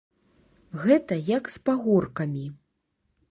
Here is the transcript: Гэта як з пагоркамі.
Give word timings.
Гэта 0.85 1.13
як 1.37 1.51
з 1.55 1.63
пагоркамі. 1.69 2.47